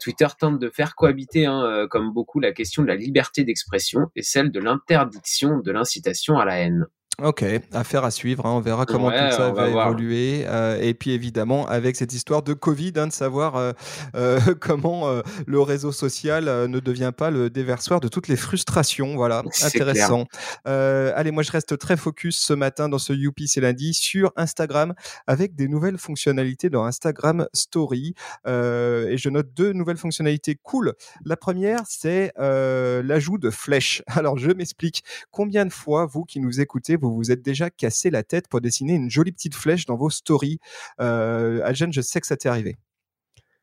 Twitter 0.02 0.28
tente 0.40 0.60
de 0.60 0.70
faire 0.70 0.96
cohabiter 0.96 1.46
hein, 1.46 1.88
comme 1.90 1.99
beaucoup 2.08 2.40
la 2.40 2.52
question 2.52 2.82
de 2.82 2.88
la 2.88 2.96
liberté 2.96 3.44
d'expression 3.44 4.08
et 4.16 4.24
celle 4.24 4.52
de 4.52 4.60
l'interdiction 4.60 5.60
de 5.60 5.72
l'incitation 5.72 6.38
à 6.38 6.46
la 6.46 6.60
haine. 6.60 6.86
Ok, 7.22 7.44
affaire 7.74 8.06
à 8.06 8.12
suivre. 8.12 8.46
Hein. 8.46 8.54
On 8.54 8.60
verra 8.62 8.86
comment 8.86 9.10
tout 9.10 9.18
ça 9.18 9.52
va, 9.52 9.68
évoluer. 9.68 10.46
Euh, 10.48 10.80
et 10.82 10.94
puis 10.94 11.12
évidemment, 11.12 11.68
avec 11.68 11.96
cette 11.96 12.14
histoire 12.14 12.44
de 12.44 12.54
Covid, 12.54 12.94
hein, 12.96 13.08
de 13.08 13.12
savoir 13.12 13.58
euh, 13.58 13.74
euh, 14.16 14.40
comment 14.60 15.22
le 15.46 15.62
réseau 15.62 15.92
social 15.92 16.46
ne 16.46 16.80
devient 16.80 17.12
pas 17.16 17.30
le 17.30 17.50
déversoir 17.50 18.00
de 18.00 18.08
toutes 18.08 18.28
les 18.28 18.36
frustrations. 18.36 19.16
Voilà, 19.16 19.44
intéressant. 19.64 20.26
allez, 20.66 21.32
moi 21.32 21.44
je 21.44 21.52
reste 21.52 21.78
très 21.78 21.98
focus 21.98 22.38
ce 22.38 22.54
matin 22.54 22.90
dans 22.90 23.00
ce 23.00 23.14
Youpi 23.14 23.48
c'est 23.48 23.62
lundi 23.62 23.94
sur 23.94 24.32
Instagram 24.36 24.94
avec 25.28 25.56
des 25.56 25.68
nouvelles 25.68 25.98
fonctionnalités 25.98 26.70
dans 26.70 26.86
Instagram 26.86 27.48
Story. 27.54 28.14
et 28.48 29.18
je 29.18 29.30
note 29.30 29.54
deux 29.54 29.74
nouvelles 29.74 29.98
fonctionnalités 29.98 30.56
cool. 30.62 30.94
La 31.26 31.36
première, 31.36 31.82
c'est 31.88 32.32
l'ajout 32.38 33.38
de 33.38 33.50
flèches. 33.50 34.04
Alors 34.08 34.38
je 34.38 34.52
m'explique. 34.52 35.04
Combien 35.32 35.66
de 35.66 35.74
fois 35.74 36.06
vous 36.06 36.24
qui 36.24 36.40
nous 36.40 36.62
écoutez, 36.62 36.96
vous 36.96 37.09
vous 37.16 37.32
êtes 37.32 37.42
déjà 37.42 37.70
cassé 37.70 38.10
la 38.10 38.24
tête 38.24 38.48
pour 38.48 38.62
dessiner 38.62 38.94
une 38.94 39.10
jolie 39.10 39.32
petite 39.32 39.56
flèche 39.56 39.86
dans 39.86 39.96
vos 39.96 40.10
stories. 40.10 40.60
Euh, 41.02 41.62
Algen, 41.64 41.92
je 41.92 42.02
sais 42.02 42.22
que 42.22 42.28
ça 42.28 42.38
t'est 42.38 42.50
arrivé. 42.50 42.78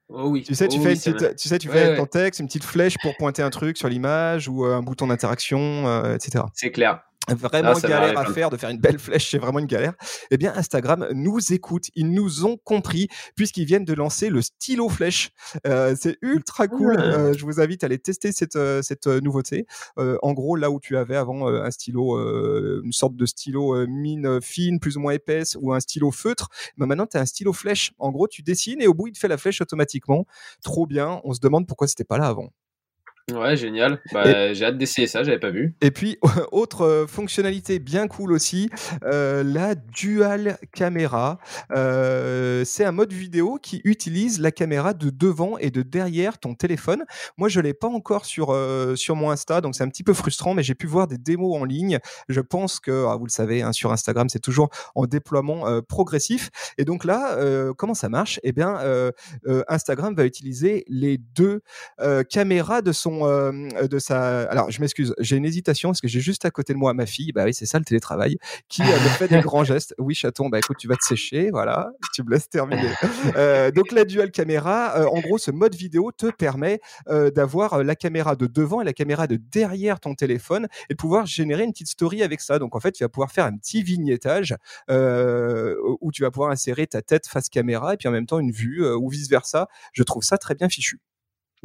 Oh 0.09 0.29
oui. 0.29 0.45
Tu 0.45 0.55
sais, 0.55 0.69
tu, 0.69 0.79
oh 0.79 0.83
fais, 0.83 0.95
tu 0.95 1.49
sais, 1.49 1.59
tu 1.59 1.69
fais 1.69 1.97
ton 1.97 2.07
texte, 2.07 2.39
une 2.39 2.47
petite 2.47 2.65
flèche 2.65 2.95
pour 3.03 3.17
pointer 3.17 3.43
un 3.43 3.51
truc 3.51 3.77
sur 3.77 3.89
l'image 3.89 4.49
ou 4.49 4.65
euh, 4.65 4.77
un 4.77 4.83
bouton 4.83 5.09
d'interaction, 5.09 5.89
euh, 5.89 6.15
etc. 6.15 6.45
C'est 6.55 6.71
clair 6.71 7.03
vraiment 7.35 7.73
ah, 7.77 7.89
galère 7.89 8.19
à 8.19 8.25
faire 8.27 8.51
de 8.51 8.57
faire 8.57 8.71
une 8.71 8.79
belle 8.79 8.99
flèche, 8.99 9.31
c'est 9.31 9.39
vraiment 9.39 9.59
une 9.59 9.67
galère. 9.67 9.95
Eh 10.31 10.37
bien, 10.37 10.53
Instagram 10.55 11.09
nous 11.13 11.53
écoute, 11.53 11.87
ils 11.95 12.11
nous 12.11 12.45
ont 12.45 12.57
compris 12.57 13.09
puisqu'ils 13.35 13.65
viennent 13.65 13.85
de 13.85 13.95
lancer 13.95 14.31
le 14.31 14.43
stylo 14.43 14.89
flèche. 14.89 15.31
Euh, 15.67 15.95
c'est 15.99 16.19
ultra 16.23 16.69
cool. 16.69 16.99
Euh, 16.99 17.33
je 17.33 17.45
vous 17.45 17.61
invite 17.61 17.85
à 17.85 17.87
aller 17.87 17.99
tester 17.99 18.33
cette, 18.33 18.57
euh, 18.57 18.83
cette 18.83 19.07
nouveauté. 19.07 19.67
en 19.97 20.33
gros, 20.33 20.57
là 20.57 20.71
où 20.71 20.81
tu 20.81 20.97
avais 20.97 21.17
avant 21.17 21.49
un 21.49 21.71
stylo, 21.71 22.19
une 22.83 22.93
sorte 22.93 23.17
de 23.17 23.27
stylo 23.27 23.87
mine 23.87 24.41
fine, 24.41 24.81
plus 24.81 24.97
ou 24.97 25.01
moins 25.01 25.13
épaisse, 25.13 25.57
ou 25.61 25.73
un 25.73 25.81
stylo 25.81 26.11
feutre, 26.11 26.49
bah 26.77 26.87
maintenant 26.87 27.07
tu 27.07 27.17
as 27.17 27.21
un 27.21 27.27
stylo 27.27 27.53
flèche. 27.53 27.93
En 27.99 28.11
gros, 28.11 28.29
tu 28.29 28.43
dessines 28.43 28.81
et 28.81 28.87
au 28.87 28.95
bout 28.95 29.09
il 29.09 29.13
te 29.13 29.19
fait 29.19 29.29
la 29.29 29.39
flèche 29.39 29.61
automatiquement. 29.61 30.27
Trop 30.63 30.87
bien. 30.87 31.21
On 31.25 31.33
se 31.33 31.41
demande 31.41 31.67
pourquoi 31.67 31.89
c'était 31.89 32.05
pas 32.05 32.19
là 32.19 32.27
avant. 32.27 32.51
Ouais, 33.35 33.57
génial. 33.57 34.01
Bah, 34.13 34.53
j'ai 34.55 34.65
hâte 34.65 34.79
d'essayer 34.79 35.09
ça, 35.09 35.25
j'avais 35.25 35.41
pas 35.41 35.51
vu. 35.51 35.75
Et 35.81 35.91
puis, 35.91 36.17
autre 36.53 36.83
euh, 36.83 37.07
fonctionnalité 37.09 37.81
bien 37.81 38.07
cool 38.07 38.31
aussi, 38.31 38.71
euh, 39.03 39.43
la 39.43 39.75
dual 39.75 40.59
caméra. 40.73 41.41
Euh, 41.73 42.65
c'est 42.65 42.85
un 42.85 42.93
mode 42.93 43.13
vidéo 43.13 43.59
qui 43.61 43.81
utilise 43.83 44.39
la 44.39 44.53
caméra 44.53 44.95
de 44.95 45.11
devant 45.11 45.59
et 45.59 45.73
de 45.73 45.83
derrière 45.83 46.39
ton 46.39 46.55
téléphone. 46.55 47.05
Moi, 47.37 47.49
je 47.49 47.59
l'ai 47.59 47.75
pas 47.75 47.89
encore 47.89 48.27
sur, 48.27 48.57
sur 48.95 49.17
mon 49.17 49.33
Insta, 49.33 49.61
donc 49.61 49.75
c'est 49.75 49.83
un 49.83 49.89
petit 49.89 50.05
peu 50.05 50.15
frustrant, 50.15 50.55
mais 50.55 50.63
j'ai 50.63 50.77
pu 50.77 50.87
voir 50.87 51.09
des 51.09 51.19
démos 51.19 51.61
en 51.61 51.65
ligne. 51.65 51.99
Je 52.29 52.41
pense 52.41 52.79
que, 52.79 53.07
ah, 53.09 53.17
vous 53.17 53.27
le 53.27 53.31
savez, 53.31 53.61
hein, 53.61 53.73
sur 53.73 53.91
Instagram, 53.91 54.29
c'est 54.29 54.39
toujours 54.39 54.69
en 54.95 55.07
déploiement 55.07 55.83
progressif. 55.83 56.51
Et 56.79 56.85
donc 56.85 57.05
là, 57.05 57.37
comment 57.77 57.95
ça 57.95 58.09
marche? 58.09 58.39
Eh 58.45 58.53
bien, 58.53 58.79
Instagram 59.67 60.15
va 60.15 60.25
utiliser 60.25 60.85
les 60.87 61.19
deux 61.19 61.63
caméras 62.31 62.83
de 62.83 62.93
son 62.93 63.16
euh, 63.25 63.87
de 63.87 63.99
sa. 63.99 64.43
Alors, 64.45 64.71
je 64.71 64.81
m'excuse, 64.81 65.15
j'ai 65.19 65.37
une 65.37 65.45
hésitation 65.45 65.91
parce 65.91 66.01
que 66.01 66.09
j'ai 66.09 66.21
juste 66.21 66.45
à 66.45 66.51
côté 66.51 66.73
de 66.73 66.79
moi 66.79 66.95
ma 66.95 67.07
fille. 67.07 67.33
Bah 67.33 67.45
oui, 67.45 67.55
c'est 67.55 67.67
ça 67.67 67.79
le 67.79 67.85
télétravail, 67.85 68.37
qui 68.69 68.83
me 68.83 68.89
fait 68.89 69.29
des 69.29 69.41
grands 69.43 69.65
gestes. 69.65 69.95
Oui, 69.99 70.15
chaton, 70.15 70.49
bah 70.49 70.59
écoute, 70.59 70.77
tu 70.79 70.89
vas 70.89 70.97
te 70.97 71.05
sécher, 71.05 71.51
voilà. 71.51 71.91
Tu 72.15 72.23
me 72.23 72.31
laisses 72.31 72.49
terminer. 72.49 72.91
Euh, 73.37 73.71
donc 73.71 73.93
la 73.93 74.05
dual 74.05 74.31
caméra, 74.31 74.99
euh, 74.99 75.07
en 75.07 75.21
gros, 75.21 75.39
ce 75.39 75.51
mode 75.51 75.75
vidéo 75.75 76.11
te 76.13 76.31
permet 76.31 76.81
d'avoir 77.07 77.83
la 77.83 77.95
caméra 77.97 78.37
de 78.37 78.47
devant 78.47 78.81
et 78.81 78.85
la 78.85 78.93
caméra 78.93 79.27
de 79.27 79.37
derrière 79.37 80.01
ton 80.01 80.15
téléphone 80.15 80.69
et 80.89 80.95
de 80.95 80.97
pouvoir 80.97 81.27
générer 81.27 81.65
une 81.65 81.73
petite 81.73 81.89
story 81.89 82.23
avec 82.23 82.41
ça. 82.41 82.59
Donc 82.59 82.77
en 82.77 82.81
fait, 82.81 82.93
tu 82.93 83.05
vas 83.05 83.09
pouvoir 83.09 83.31
faire 83.33 83.45
un 83.45 83.57
petit 83.57 83.83
vignettage 83.83 84.55
où 84.89 86.13
tu 86.13 86.23
vas 86.23 86.31
pouvoir 86.31 86.51
insérer 86.51 86.87
ta 86.87 87.03
tête 87.03 87.27
face 87.27 87.49
caméra 87.49 87.95
et 87.95 87.97
puis 87.97 88.09
en 88.09 88.13
même 88.13 88.27
temps 88.27 88.39
une 88.39 88.53
vue 88.53 88.87
ou 88.87 89.09
vice 89.09 89.29
versa. 89.29 89.69
Je 89.93 90.03
trouve 90.03 90.23
ça 90.23 90.39
très 90.39 90.55
bien 90.55 90.69
fichu. 90.69 91.01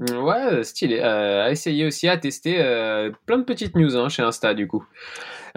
Ouais, 0.01 0.63
stylé. 0.63 0.99
à 0.99 1.51
essayer 1.51 1.85
aussi, 1.85 2.07
à 2.07 2.17
tester. 2.17 2.57
plein 3.25 3.37
de 3.37 3.43
petites 3.43 3.75
news 3.75 3.95
hein, 3.95 4.09
chez 4.09 4.23
Insta, 4.23 4.53
du 4.53 4.67
coup. 4.67 4.85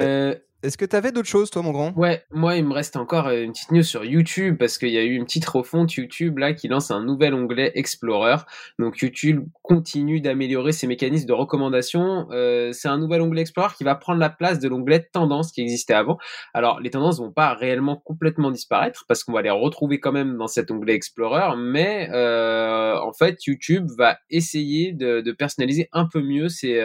Euh, 0.01 0.35
est-ce 0.65 0.79
que 0.79 0.87
tu 0.87 0.97
avais 0.97 1.13
d'autres 1.13 1.29
choses, 1.29 1.51
toi, 1.51 1.61
mon 1.61 1.73
grand? 1.73 1.93
Ouais, 1.95 2.25
moi, 2.31 2.57
il 2.57 2.65
me 2.65 2.73
reste 2.73 2.97
encore 2.97 3.27
euh, 3.27 3.43
une 3.43 3.53
petite 3.53 3.71
news 3.71 3.83
sur 3.83 4.03
YouTube 4.05 4.57
parce 4.59 4.79
qu'il 4.79 4.89
y 4.89 4.97
a 4.97 5.03
eu 5.03 5.15
une 5.15 5.25
petite 5.25 5.45
refonte 5.45 5.93
YouTube 5.93 6.39
là 6.39 6.55
qui 6.55 6.69
lance 6.69 6.91
un 6.91 7.05
nouvel 7.05 7.35
onglet 7.35 7.73
Explorer. 7.75 8.37
Donc 8.79 8.99
YouTube 8.99 9.45
continue 9.63 10.23
d'améliorer 10.23 10.73
ses 10.73 10.87
mécanismes 10.87 11.27
de 11.27 11.35
recommandation. 11.35 12.29
Euh, 12.31 12.73
c'est 12.73 12.89
un 12.89 12.97
nouvel 12.97 13.21
onglet 13.21 13.43
Explorer 13.43 13.75
qui 13.77 13.85
va 13.85 13.95
prendre 13.95 14.19
la 14.19 14.31
place 14.31 14.59
de 14.59 14.69
l'onglet 14.69 15.07
Tendance 15.13 15.53
qui 15.53 15.61
existait 15.61 15.93
avant. 15.93 16.17
Alors, 16.55 16.81
les 16.81 16.91
tendances 16.91 17.19
vont 17.19 17.33
pas 17.33 17.53
réellement 17.53 17.97
complètement 17.97 18.51
disparaître 18.51 19.05
parce 19.07 19.23
qu'on 19.23 19.33
va 19.33 19.43
les 19.43 19.51
retrouver 19.51 20.01
quand 20.01 20.13
même 20.13 20.39
dans 20.39 20.49
cet 20.49 20.71
onglet 20.71 20.95
Explorer, 20.95 21.57
mais 21.59 22.09
euh, 22.13 22.97
en 22.99 23.13
fait, 23.13 23.45
YouTube 23.47 23.91
va 23.99 24.19
essayer 24.31 24.93
de, 24.93 25.21
personnaliser 25.33 25.89
un 25.93 26.07
peu 26.07 26.23
mieux 26.23 26.49
ses, 26.49 26.81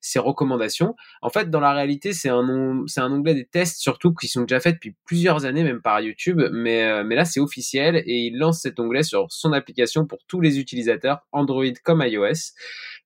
ses 0.00 0.18
recommandations. 0.18 0.94
En 1.22 1.30
fait, 1.30 1.48
dans 1.48 1.60
la 1.60 1.72
réalité, 1.72 2.12
c'est 2.12 2.28
un 2.28 2.42
c'est 2.86 3.00
un 3.00 3.12
onglet 3.12 3.34
des 3.34 3.44
tests 3.44 3.80
surtout 3.80 4.14
qui 4.14 4.28
sont 4.28 4.42
déjà 4.42 4.60
faits 4.60 4.74
depuis 4.74 4.94
plusieurs 5.04 5.44
années 5.44 5.62
même 5.62 5.80
par 5.80 6.00
YouTube, 6.00 6.40
mais 6.52 6.84
euh, 6.84 7.04
mais 7.04 7.14
là 7.14 7.24
c'est 7.24 7.40
officiel 7.40 7.96
et 7.96 8.26
il 8.26 8.38
lance 8.38 8.60
cet 8.60 8.80
onglet 8.80 9.02
sur 9.02 9.26
son 9.30 9.52
application 9.52 10.06
pour 10.06 10.18
tous 10.26 10.40
les 10.40 10.58
utilisateurs 10.58 11.20
Android 11.32 11.64
comme 11.84 12.02
iOS. 12.02 12.52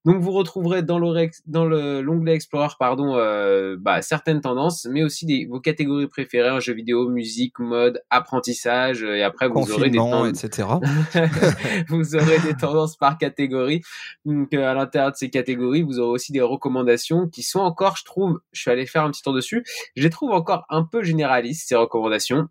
Donc 0.06 0.21
vous 0.21 0.30
retrouverez 0.30 0.85
dans 0.85 1.00
l'onglet 1.00 2.35
Explorer 2.35 2.75
pardon 2.78 3.16
euh, 3.16 3.76
bah, 3.76 4.02
certaines 4.02 4.40
tendances, 4.40 4.87
mais 4.88 5.02
aussi 5.02 5.26
des, 5.26 5.47
vos 5.47 5.59
catégories 5.59 6.06
préférées 6.06 6.50
en 6.50 6.61
jeux 6.61 6.75
vidéo, 6.75 7.09
musique, 7.09 7.59
mode, 7.59 8.00
apprentissage, 8.09 9.02
et 9.02 9.25
après 9.25 9.49
vous 9.49 9.73
aurez 9.73 9.90
des 9.90 9.99
tendances, 9.99 10.45
etc. 10.45 10.68
vous 11.88 12.14
aurez 12.14 12.38
des 12.38 12.54
tendances 12.54 12.97
par 12.97 13.18
catégorie. 13.18 13.83
Donc 14.25 14.54
euh, 14.54 14.71
à 14.71 14.75
l'intérieur 14.75 15.11
de 15.11 15.16
ces 15.16 15.28
catégories, 15.28 15.83
vous 15.83 15.99
aurez 15.99 16.12
aussi 16.12 16.30
des 16.30 16.40
recommandations 16.40 17.26
qui 17.26 17.42
sont 17.42 17.59
encore, 17.59 17.97
je 17.97 18.04
trouve, 18.04 18.38
je 18.52 18.61
suis 18.61 18.71
allé 18.71 18.87
faire 18.87 19.02
un 19.02 19.11
petit 19.11 19.23
tour 19.23 19.35
dessus, 19.35 19.64
je 19.96 20.02
les 20.02 20.11
trouve 20.11 20.32
encore 20.32 20.64
un 20.68 20.85
peu 20.85 21.02
généralistes 21.02 21.68
ces 21.68 21.76
recommandations 21.76 22.49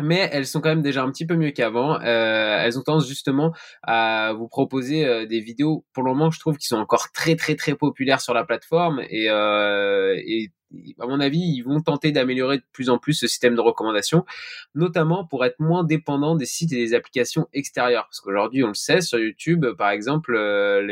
mais 0.00 0.28
elles 0.32 0.46
sont 0.46 0.60
quand 0.60 0.68
même 0.68 0.82
déjà 0.82 1.02
un 1.02 1.10
petit 1.10 1.26
peu 1.26 1.36
mieux 1.36 1.50
qu'avant. 1.50 2.00
Euh, 2.00 2.58
elles 2.62 2.78
ont 2.78 2.82
tendance 2.82 3.08
justement 3.08 3.52
à 3.82 4.32
vous 4.36 4.48
proposer 4.48 5.04
euh, 5.04 5.26
des 5.26 5.40
vidéos, 5.40 5.84
pour 5.92 6.04
le 6.04 6.12
moment, 6.12 6.30
je 6.30 6.38
trouve, 6.38 6.56
qui 6.56 6.66
sont 6.68 6.76
encore 6.76 7.10
très 7.12 7.36
très 7.36 7.56
très 7.56 7.74
populaires 7.74 8.20
sur 8.20 8.34
la 8.34 8.44
plateforme 8.44 9.00
et, 9.10 9.28
euh, 9.28 10.14
et 10.16 10.52
à 10.98 11.06
mon 11.06 11.20
avis, 11.20 11.38
ils 11.38 11.62
vont 11.62 11.80
tenter 11.80 12.12
d'améliorer 12.12 12.58
de 12.58 12.64
plus 12.72 12.90
en 12.90 12.98
plus 12.98 13.14
ce 13.14 13.26
système 13.26 13.54
de 13.54 13.60
recommandation, 13.60 14.24
notamment 14.74 15.24
pour 15.24 15.44
être 15.44 15.58
moins 15.58 15.84
dépendant 15.84 16.36
des 16.36 16.46
sites 16.46 16.72
et 16.72 16.76
des 16.76 16.94
applications 16.94 17.46
extérieures. 17.52 18.04
Parce 18.04 18.20
qu'aujourd'hui, 18.20 18.64
on 18.64 18.68
le 18.68 18.74
sait, 18.74 19.00
sur 19.00 19.18
YouTube, 19.18 19.66
par 19.76 19.90
exemple, 19.90 20.34
euh, 20.36 20.82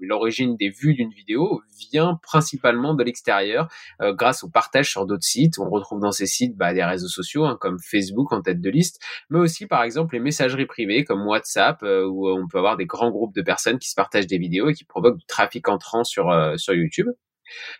l'origine 0.00 0.56
des 0.56 0.70
vues 0.70 0.94
d'une 0.94 1.10
vidéo 1.10 1.62
vient 1.90 2.18
principalement 2.22 2.94
de 2.94 3.02
l'extérieur, 3.02 3.68
euh, 4.00 4.12
grâce 4.12 4.44
au 4.44 4.48
partage 4.48 4.90
sur 4.90 5.06
d'autres 5.06 5.24
sites. 5.24 5.58
On 5.58 5.68
retrouve 5.68 6.00
dans 6.00 6.12
ces 6.12 6.26
sites 6.26 6.56
bah, 6.56 6.72
des 6.72 6.84
réseaux 6.84 7.08
sociaux, 7.08 7.46
hein, 7.46 7.56
comme 7.60 7.78
Facebook 7.80 8.32
en 8.32 8.42
tête 8.42 8.60
de 8.60 8.70
liste, 8.70 9.00
mais 9.30 9.38
aussi, 9.38 9.66
par 9.66 9.82
exemple, 9.82 10.14
les 10.14 10.20
messageries 10.20 10.66
privées, 10.66 11.04
comme 11.04 11.26
WhatsApp, 11.26 11.82
euh, 11.82 12.06
où 12.06 12.28
on 12.28 12.46
peut 12.46 12.58
avoir 12.58 12.76
des 12.76 12.86
grands 12.86 13.10
groupes 13.10 13.34
de 13.34 13.42
personnes 13.42 13.78
qui 13.78 13.88
se 13.90 13.94
partagent 13.94 14.26
des 14.26 14.38
vidéos 14.38 14.68
et 14.68 14.74
qui 14.74 14.84
provoquent 14.84 15.18
du 15.18 15.26
trafic 15.26 15.68
entrant 15.68 16.04
sur, 16.04 16.32
sur 16.56 16.74
YouTube. 16.74 17.08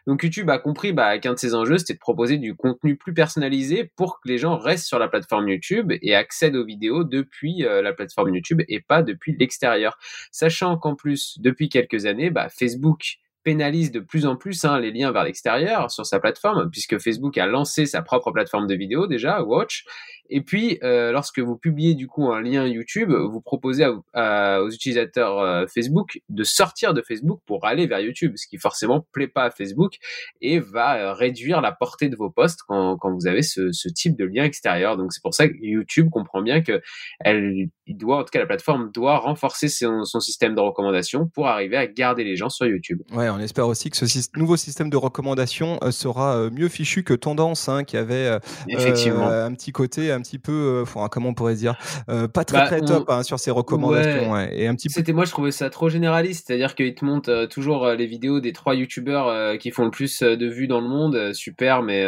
Donc 0.07 0.23
YouTube 0.23 0.51
a 0.51 0.59
compris 0.59 0.93
bah, 0.93 1.19
qu'un 1.19 1.35
de 1.35 1.39
ses 1.39 1.55
enjeux, 1.55 1.79
c'était 1.79 1.95
de 1.95 1.99
proposer 1.99 2.39
du 2.39 2.55
contenu 2.55 2.97
plus 2.97 3.15
personnalisé 3.15 3.91
pour 3.97 4.21
que 4.21 4.29
les 4.29 4.39
gens 4.39 4.57
restent 4.57 4.87
sur 4.87 4.99
la 4.99 5.09
plateforme 5.09 5.49
YouTube 5.49 5.93
et 6.03 6.15
accèdent 6.15 6.57
aux 6.57 6.65
vidéos 6.65 7.05
depuis 7.05 7.65
euh, 7.65 7.83
la 7.83 7.93
plateforme 7.93 8.35
YouTube 8.35 8.63
et 8.69 8.81
pas 8.81 9.03
depuis 9.03 9.37
l'extérieur. 9.39 9.99
Sachant 10.31 10.77
qu'en 10.77 10.95
plus, 10.95 11.39
depuis 11.41 11.69
quelques 11.69 12.07
années, 12.07 12.31
bah, 12.31 12.49
Facebook 12.49 13.19
pénalise 13.45 13.91
de 13.93 14.01
plus 14.01 14.27
en 14.27 14.37
plus 14.37 14.65
hein, 14.65 14.79
les 14.79 14.91
liens 14.91 15.11
vers 15.11 15.25
l'extérieur 15.25 15.91
sur 15.91 16.05
sa 16.05 16.21
plateforme, 16.21 16.71
puisque 16.71 16.99
Facebook 16.99 17.39
a 17.39 17.47
lancé 17.47 17.87
sa 17.87 18.03
propre 18.03 18.31
plateforme 18.31 18.67
de 18.67 18.75
vidéo 18.75 19.07
déjà, 19.07 19.43
Watch, 19.43 19.85
et 20.30 20.42
puis, 20.42 20.78
euh, 20.82 21.11
lorsque 21.11 21.38
vous 21.38 21.56
publiez 21.56 21.94
du 21.94 22.06
coup 22.06 22.30
un 22.30 22.42
lien 22.42 22.66
YouTube, 22.66 23.11
vous 23.12 23.40
proposez 23.40 23.87
aux 23.87 24.70
utilisateurs 24.70 25.38
euh, 25.38 25.66
Facebook 25.66 26.20
de 26.28 26.44
sortir 26.44 26.92
de 26.92 27.02
Facebook 27.02 27.40
pour 27.47 27.66
aller 27.66 27.87
vers 27.87 28.00
YouTube, 28.00 28.32
ce 28.37 28.47
qui 28.47 28.58
forcément 28.58 29.06
plaît 29.12 29.28
pas 29.28 29.44
à 29.44 29.50
Facebook 29.50 29.97
et 30.40 30.58
va 30.58 30.97
euh, 30.97 31.12
réduire 31.12 31.61
la 31.61 31.73
portée 31.73 32.08
de 32.08 32.16
vos 32.16 32.30
posts 32.30 32.61
quand, 32.66 32.97
quand 32.99 33.12
vous 33.12 33.26
avez 33.26 33.42
ce, 33.42 33.73
ce, 33.73 33.88
type 33.88 34.16
de 34.16 34.25
lien 34.25 34.44
extérieur. 34.44 34.97
Donc 34.97 35.12
c'est 35.12 35.23
pour 35.23 35.35
ça 35.35 35.49
que 35.49 35.54
YouTube 35.61 36.11
comprend 36.11 36.42
bien 36.42 36.61
que 36.61 36.82
elle, 37.20 37.68
doit, 37.87 38.18
en 38.18 38.25
tout 38.25 38.30
cas 38.30 38.38
la 38.38 38.47
plateforme 38.47 38.90
doit 38.92 39.18
renforcer 39.18 39.68
son, 39.68 40.04
son, 40.04 40.20
système 40.20 40.54
de 40.54 40.61
recommandation 40.61 41.26
pour 41.26 41.49
arriver 41.49 41.76
à 41.76 41.87
garder 41.87 42.23
les 42.23 42.37
gens 42.37 42.50
sur 42.50 42.66
YouTube. 42.66 43.00
Ouais, 43.12 43.30
on 43.30 43.38
espère 43.38 43.66
aussi 43.66 43.88
que 43.88 43.97
ce 43.97 44.28
nouveau 44.37 44.56
système 44.56 44.90
de 44.90 44.97
recommandation 44.97 45.78
sera 45.90 46.50
mieux 46.50 46.68
fichu 46.68 47.02
que 47.02 47.14
Tendance, 47.14 47.68
hein, 47.68 47.85
qui 47.85 47.97
avait 47.97 48.38
Effectivement. 48.68 49.28
un 49.28 49.52
petit 49.54 49.73
côté 49.73 50.12
un 50.19 50.23
petit 50.23 50.39
peu, 50.39 50.85
euh, 50.85 51.09
comment 51.11 51.31
on 51.31 51.35
pourrait 51.35 51.55
dire, 51.55 51.77
euh, 52.11 52.29
pas 52.29 52.45
très, 52.45 52.59
bah, 52.59 52.67
très 52.67 52.81
top 52.81 53.09
hein, 53.09 53.23
sur 53.23 53.39
ses 53.39 53.51
recommandations. 53.51 54.39
Et 54.39 54.67
un 54.67 54.75
petit 54.75 54.91
C'était 54.91 55.13
moi, 55.13 55.25
je 55.25 55.31
trouvais 55.31 55.51
ça 55.51 55.71
trop 55.71 55.89
généraliste, 55.89 56.47
c'est-à-dire 56.47 56.75
qu'il 56.75 56.95
te 56.95 57.05
montre 57.05 57.31
euh, 57.31 57.47
toujours 57.47 57.89
les 57.89 58.07
vidéos 58.07 58.41
des 58.41 58.53
trois 58.53 58.75
youtubeurs 58.75 59.59
qui 59.59 59.71
font 59.71 59.85
le 59.85 59.91
plus 59.91 60.23
de 60.23 60.47
vues 60.47 60.67
dans 60.67 60.81
le 60.81 60.89
monde, 60.89 61.33
super, 61.33 61.83
mais 61.83 62.05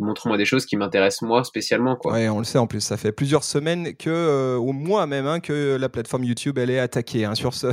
montre-moi 0.00 0.36
des 0.36 0.44
choses 0.44 0.66
qui 0.66 0.76
m'intéressent 0.76 1.22
moi 1.22 1.44
spécialement. 1.44 1.96
Quoi. 1.96 2.12
Ouais, 2.12 2.28
on 2.28 2.38
le 2.38 2.44
sait 2.44 2.58
en 2.58 2.66
plus, 2.66 2.80
ça 2.80 2.96
fait 2.96 3.12
plusieurs 3.12 3.44
semaines 3.44 3.94
que, 3.94 4.56
au 4.56 4.72
mois 4.72 5.06
même, 5.06 5.26
hein, 5.26 5.40
que 5.40 5.76
la 5.78 5.88
plateforme 5.88 6.24
YouTube 6.24 6.58
elle 6.58 6.70
est 6.70 6.78
attaquée 6.78 7.24
hein, 7.24 7.34
sur 7.34 7.54
ce 7.54 7.66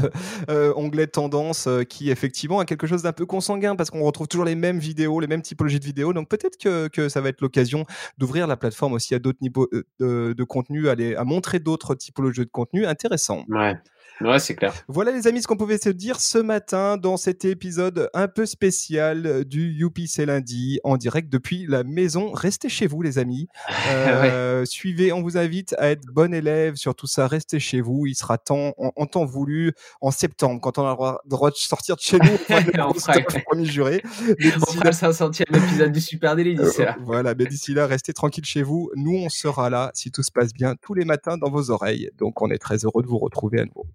onglet 0.75 1.05
de 1.05 1.11
tendance 1.11 1.67
qui 1.89 2.11
effectivement 2.11 2.59
a 2.59 2.65
quelque 2.65 2.87
chose 2.87 3.03
d'un 3.03 3.13
peu 3.13 3.25
consanguin 3.25 3.75
parce 3.75 3.89
qu'on 3.89 4.03
retrouve 4.03 4.27
toujours 4.27 4.45
les 4.45 4.55
mêmes 4.55 4.79
vidéos, 4.79 5.19
les 5.19 5.27
mêmes 5.27 5.41
typologies 5.41 5.79
de 5.79 5.85
vidéos. 5.85 6.13
Donc 6.13 6.29
peut-être 6.29 6.57
que, 6.57 6.87
que 6.87 7.09
ça 7.09 7.21
va 7.21 7.29
être 7.29 7.41
l'occasion 7.41 7.85
d'ouvrir 8.17 8.47
la 8.47 8.57
plateforme 8.57 8.93
aussi 8.93 9.15
à 9.15 9.19
d'autres 9.19 9.36
niveaux 9.41 9.67
euh, 10.01 10.33
de, 10.33 10.43
contenu, 10.43 10.89
à, 10.89 10.95
à 11.17 11.23
montrer 11.23 11.59
d'autres 11.59 11.95
typologies 11.95 12.45
de 12.45 12.49
contenu 12.51 12.85
intéressants. 12.85 13.45
Ouais. 13.49 13.75
Ouais, 14.21 14.39
c'est 14.39 14.55
clair. 14.55 14.73
Voilà 14.87 15.11
les 15.11 15.27
amis 15.27 15.41
ce 15.41 15.47
qu'on 15.47 15.57
pouvait 15.57 15.77
se 15.77 15.89
dire 15.89 16.19
ce 16.19 16.37
matin 16.37 16.97
dans 16.97 17.17
cet 17.17 17.45
épisode 17.45 18.09
un 18.13 18.27
peu 18.27 18.45
spécial 18.45 19.45
du 19.45 19.71
Youpi 19.71 20.07
c'est 20.07 20.25
lundi 20.25 20.79
en 20.83 20.97
direct 20.97 21.29
depuis 21.29 21.65
la 21.67 21.83
maison. 21.83 22.31
Restez 22.31 22.69
chez 22.69 22.87
vous 22.87 23.01
les 23.01 23.17
amis. 23.17 23.47
Euh, 24.17 24.65
suivez, 24.65 25.11
on 25.11 25.21
vous 25.21 25.37
invite 25.37 25.73
à 25.77 25.89
être 25.89 26.05
bon 26.07 26.33
élève 26.33 26.75
sur 26.75 26.93
tout 26.93 27.07
ça. 27.07 27.27
Restez 27.27 27.59
chez 27.59 27.81
vous. 27.81 28.05
Il 28.05 28.15
sera 28.15 28.37
temps, 28.37 28.73
en, 28.77 29.05
temps 29.05 29.25
voulu, 29.25 29.73
en 30.01 30.11
septembre, 30.11 30.59
quand 30.61 30.77
on 30.77 30.83
aura 30.83 31.19
le 31.23 31.29
droit 31.29 31.49
de 31.49 31.55
sortir 31.55 31.95
de 31.95 32.01
chez 32.01 32.17
nous. 32.17 32.37
on 32.49 32.93
fera 32.93 33.13
premier 33.45 33.65
juré. 33.65 34.01
on 34.29 34.71
fera 34.71 34.85
le 34.85 34.91
500e 34.91 35.43
épisode 35.55 35.91
du 35.91 36.01
Super 36.01 36.35
d'ici 36.35 36.81
là. 36.81 36.95
Euh, 36.97 37.03
voilà, 37.03 37.33
mais 37.35 37.45
d'ici 37.45 37.73
là, 37.73 37.87
restez 37.87 38.13
tranquille 38.13 38.45
chez 38.45 38.63
vous. 38.63 38.91
Nous, 38.95 39.15
on 39.15 39.29
sera 39.29 39.69
là, 39.69 39.91
si 39.93 40.11
tout 40.11 40.23
se 40.23 40.31
passe 40.31 40.53
bien, 40.53 40.75
tous 40.81 40.93
les 40.93 41.05
matins 41.05 41.37
dans 41.37 41.49
vos 41.49 41.71
oreilles. 41.71 42.09
Donc, 42.17 42.41
on 42.41 42.49
est 42.49 42.59
très 42.59 42.77
heureux 42.85 43.03
de 43.03 43.07
vous 43.07 43.19
retrouver 43.19 43.61
à 43.61 43.65
nouveau. 43.65 43.85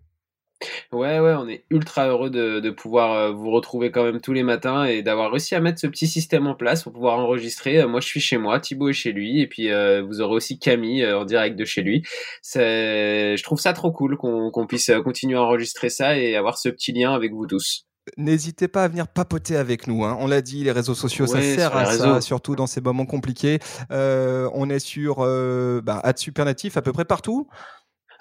Ouais, 0.93 1.19
ouais, 1.21 1.35
on 1.35 1.49
est 1.49 1.65
ultra 1.71 2.09
heureux 2.09 2.31
de, 2.31 2.61
de, 2.61 2.71
pouvoir 2.71 3.13
euh, 3.13 3.33
vous 3.33 3.51
retrouver 3.51 3.91
quand 3.91 4.05
même 4.05 4.21
tous 4.21 4.33
les 4.33 4.43
matins 4.43 4.85
et 4.85 5.03
d'avoir 5.03 5.31
réussi 5.31 5.55
à 5.55 5.61
mettre 5.61 5.81
ce 5.81 5.87
petit 5.87 6.07
système 6.07 6.47
en 6.47 6.55
place 6.55 6.83
pour 6.83 6.93
pouvoir 6.93 7.19
enregistrer. 7.19 7.81
Euh, 7.81 7.89
moi, 7.89 8.01
je 8.01 8.07
suis 8.07 8.21
chez 8.21 8.39
moi, 8.39 8.61
Thibaut 8.61 8.89
est 8.89 8.95
chez 8.95 9.13
lui, 9.13 9.41
et 9.41 9.47
puis 9.47 9.71
euh, 9.71 10.03
vous 10.03 10.21
aurez 10.21 10.35
aussi 10.35 10.59
Camille 10.59 11.07
en 11.07 11.25
direct 11.25 11.57
de 11.57 11.65
chez 11.65 11.83
lui. 11.83 12.03
Je 12.55 13.43
trouve 13.43 13.61
ça 13.61 13.73
trop 13.73 13.91
cool 13.91 14.17
qu'on 14.17 14.67
puisse 14.67 14.91
continuer 15.05 15.37
à 15.37 15.43
enregistrer 15.43 15.89
ça 15.89 16.17
et 16.19 16.37
avoir 16.37 16.59
ce 16.59 16.69
petit 16.69 16.93
lien 16.93 17.15
avec 17.15 17.33
vous 17.33 17.47
tous. 17.47 17.87
N'hésitez 18.17 18.67
pas 18.67 18.83
à 18.83 18.89
venir 18.89 19.07
papoter 19.07 19.57
avec 19.57 19.87
nous. 19.87 20.05
Hein. 20.05 20.17
On 20.19 20.27
l'a 20.27 20.43
dit, 20.43 20.65
les 20.65 20.73
réseaux 20.73 20.95
sociaux, 20.95 21.27
ça 21.27 21.41
sert 21.41 21.77
à 21.77 21.87
ça, 21.87 22.21
surtout 22.21 22.57
dans 22.57 22.67
ces 22.67 22.81
moments 22.81 23.07
compliqués. 23.07 23.59
on 23.91 24.71
est 24.71 24.81
sur 24.81 25.19
bah, 25.83 26.03
Supernatif 26.17 26.77
à 26.77 26.83
peu 26.83 26.93
près 26.93 27.05
partout. 27.05 27.49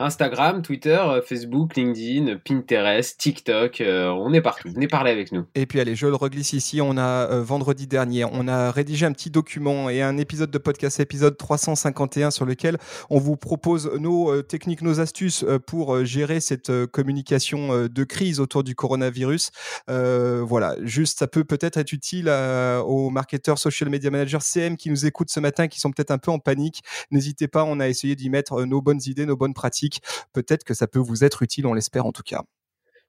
Instagram, 0.01 0.61
Twitter, 0.61 0.99
euh, 0.99 1.21
Facebook, 1.21 1.75
LinkedIn, 1.75 2.37
Pinterest, 2.43 3.17
TikTok, 3.17 3.81
euh, 3.81 4.07
on 4.09 4.33
est 4.33 4.41
partout. 4.41 4.69
Venez 4.73 4.87
parler 4.87 5.11
avec 5.11 5.31
nous. 5.31 5.45
Et 5.55 5.65
puis 5.65 5.79
allez, 5.79 5.95
je 5.95 6.07
le 6.07 6.15
reglisse 6.15 6.53
ici. 6.53 6.81
On 6.81 6.97
a 6.97 7.29
euh, 7.29 7.43
vendredi 7.43 7.87
dernier, 7.87 8.25
on 8.25 8.47
a 8.47 8.71
rédigé 8.71 9.05
un 9.05 9.11
petit 9.11 9.29
document 9.29 9.89
et 9.89 10.01
un 10.01 10.17
épisode 10.17 10.51
de 10.51 10.57
podcast, 10.57 10.99
épisode 10.99 11.37
351, 11.37 12.31
sur 12.31 12.45
lequel 12.45 12.77
on 13.09 13.19
vous 13.19 13.37
propose 13.37 13.91
nos 13.99 14.41
techniques, 14.41 14.81
nos 14.81 14.99
astuces 14.99 15.45
pour 15.67 16.03
gérer 16.05 16.39
cette 16.39 16.71
communication 16.87 17.87
de 17.87 18.03
crise 18.03 18.39
autour 18.39 18.63
du 18.63 18.75
coronavirus. 18.75 19.51
voilà, 19.87 20.75
juste 20.81 21.19
ça 21.19 21.27
peut 21.27 21.43
peut-être 21.43 21.77
être 21.77 21.91
utile 21.91 22.29
aux 22.29 23.09
marketeurs, 23.09 23.57
social 23.57 23.89
media 23.89 24.09
managers, 24.09 24.39
CM 24.41 24.77
qui 24.77 24.89
nous 24.89 25.05
écoutent 25.05 25.29
ce 25.29 25.39
matin, 25.39 25.67
qui 25.67 25.79
sont 25.79 25.91
peut-être 25.91 26.11
un 26.11 26.17
peu 26.17 26.31
en 26.31 26.39
panique. 26.39 26.81
N'hésitez 27.11 27.47
pas, 27.47 27.63
on 27.63 27.79
a 27.79 27.87
essayé 27.87 28.15
d'y 28.15 28.29
mettre 28.29 28.63
nos 28.65 28.81
bonnes 28.81 29.01
idées, 29.05 29.25
nos 29.25 29.37
bonnes 29.37 29.53
pratiques 29.53 29.90
Peut-être 30.33 30.63
que 30.63 30.73
ça 30.73 30.87
peut 30.87 30.99
vous 30.99 31.23
être 31.23 31.41
utile, 31.41 31.67
on 31.67 31.73
l'espère 31.73 32.05
en 32.05 32.11
tout 32.11 32.23
cas. 32.23 32.43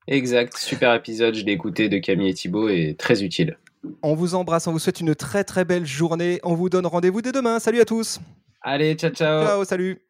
Exact, 0.09 0.57
super 0.57 0.95
épisode, 0.95 1.35
je 1.35 1.45
l'ai 1.45 1.53
écouté 1.53 1.89
de 1.89 1.99
Camille 1.99 2.29
et 2.29 2.35
Thibault 2.35 2.69
et 2.69 2.97
très 2.99 3.23
utile. 3.23 3.57
On 4.03 4.15
vous 4.15 4.35
embrasse, 4.35 4.67
on 4.67 4.73
vous 4.73 4.79
souhaite 4.79 5.01
une 5.01 5.15
très 5.15 5.45
très 5.45 5.65
belle 5.65 5.87
journée. 5.87 6.41
On 6.45 6.55
vous 6.55 6.69
donne 6.69 6.87
rendez-vous 6.87 7.23
dès 7.23 7.33
demain. 7.33 7.59
Salut 7.59 7.81
à 7.81 7.85
tous. 7.85 8.21
Allez, 8.61 8.95
ciao 8.95 9.11
ciao. 9.11 9.45
Ciao, 9.45 9.65
salut. 9.65 10.03